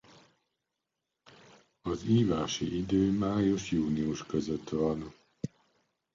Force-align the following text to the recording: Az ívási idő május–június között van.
Az 1.81 2.03
ívási 2.05 2.77
idő 2.77 3.11
május–június 3.11 4.23
között 4.25 4.69
van. 4.69 5.13